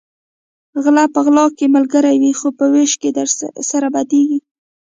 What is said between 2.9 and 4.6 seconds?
کې سره بدیږي